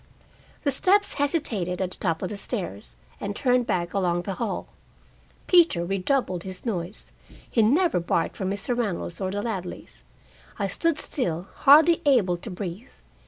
The 0.63 0.71
steps 0.71 1.13
hesitated 1.21 1.79
at 1.79 1.91
the 1.91 1.97
top 1.97 2.23
of 2.23 2.29
the 2.29 2.35
stairs, 2.35 2.95
and 3.19 3.35
turned 3.35 3.67
back 3.67 3.93
along 3.93 4.23
the 4.23 4.33
hall. 4.41 4.69
Peter 5.45 5.85
redoubled 5.85 6.41
his 6.41 6.65
noise; 6.65 7.11
he 7.47 7.61
never 7.61 7.99
barked 7.99 8.35
for 8.35 8.43
Mr. 8.45 8.75
Reynolds 8.75 9.21
or 9.21 9.29
the 9.29 9.43
Ladleys. 9.43 10.01
I 10.57 10.65
stood 10.65 10.97
still, 10.97 11.47
hardly 11.53 12.01
able 12.07 12.37
to 12.37 12.49
breathe. 12.49 12.89